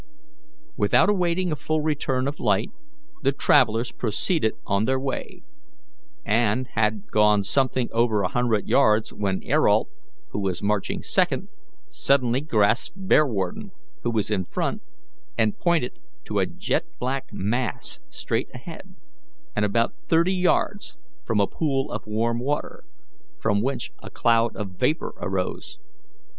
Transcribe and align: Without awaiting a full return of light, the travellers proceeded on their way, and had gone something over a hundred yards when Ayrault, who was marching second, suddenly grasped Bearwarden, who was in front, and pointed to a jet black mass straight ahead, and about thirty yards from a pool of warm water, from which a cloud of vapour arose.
Without 0.75 1.11
awaiting 1.11 1.51
a 1.51 1.55
full 1.55 1.81
return 1.81 2.27
of 2.27 2.39
light, 2.39 2.71
the 3.21 3.31
travellers 3.31 3.91
proceeded 3.91 4.55
on 4.65 4.85
their 4.85 4.99
way, 4.99 5.43
and 6.25 6.65
had 6.69 7.11
gone 7.11 7.43
something 7.43 7.87
over 7.91 8.23
a 8.23 8.27
hundred 8.29 8.67
yards 8.67 9.13
when 9.13 9.43
Ayrault, 9.43 9.89
who 10.31 10.39
was 10.39 10.63
marching 10.63 11.03
second, 11.03 11.49
suddenly 11.87 12.41
grasped 12.41 12.97
Bearwarden, 12.97 13.71
who 14.01 14.09
was 14.09 14.31
in 14.31 14.43
front, 14.43 14.81
and 15.37 15.59
pointed 15.59 15.99
to 16.25 16.39
a 16.39 16.47
jet 16.47 16.85
black 16.97 17.27
mass 17.31 17.99
straight 18.09 18.49
ahead, 18.55 18.95
and 19.55 19.63
about 19.65 19.93
thirty 20.09 20.33
yards 20.33 20.97
from 21.23 21.39
a 21.39 21.45
pool 21.45 21.91
of 21.91 22.07
warm 22.07 22.39
water, 22.39 22.85
from 23.39 23.61
which 23.61 23.91
a 24.01 24.09
cloud 24.09 24.55
of 24.55 24.69
vapour 24.79 25.13
arose. 25.19 25.77